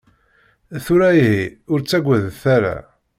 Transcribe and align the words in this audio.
Tura 0.85 1.09
ihi, 1.21 1.43
ur 1.71 1.79
ttagadet 1.81 2.43
ara. 2.55 2.75